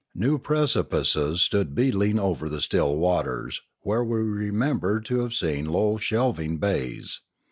New 0.15 0.39
preci 0.39 0.81
pices 0.83 1.41
stood 1.43 1.75
beetling 1.75 2.17
over 2.17 2.49
the 2.49 2.59
still 2.59 2.95
waters, 2.95 3.61
where 3.81 4.03
we 4.03 4.21
remembered 4.21 5.05
to 5.05 5.19
have 5.19 5.35
seen 5.35 5.65
low 5.69 5.95
shelving 5.95 6.57
bays. 6.57 7.21